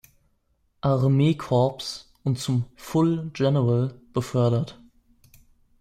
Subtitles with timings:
[0.81, 4.79] Armeekorps und zum "Full General" befördert.